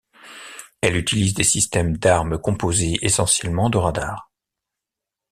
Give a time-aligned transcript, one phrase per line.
[0.81, 4.31] Elle utilise des systèmes d'armes composés essentiellement de radars.